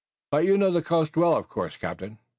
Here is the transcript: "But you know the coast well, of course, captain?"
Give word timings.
"But 0.31 0.45
you 0.45 0.57
know 0.57 0.71
the 0.71 0.81
coast 0.81 1.15
well, 1.15 1.35
of 1.35 1.47
course, 1.47 1.77
captain?" 1.77 2.17